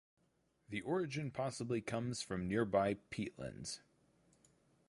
[0.69, 3.81] The origin possibly comes from nearby peatlands.